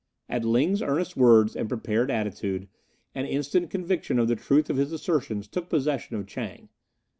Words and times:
At 0.27 0.43
Ling's 0.43 0.81
earnest 0.81 1.15
words 1.15 1.55
and 1.55 1.69
prepared 1.69 2.09
attitude 2.09 2.67
an 3.13 3.27
instant 3.27 3.69
conviction 3.69 4.17
of 4.17 4.27
the 4.27 4.35
truth 4.35 4.67
of 4.71 4.77
his 4.77 4.91
assertions 4.91 5.47
took 5.47 5.69
possession 5.69 6.15
of 6.15 6.25
Chang. 6.25 6.69